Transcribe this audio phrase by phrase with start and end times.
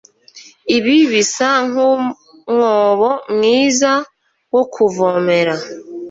[0.75, 3.91] Ibi bisa nkumwobo mwiza
[4.53, 5.53] wo kuvomera.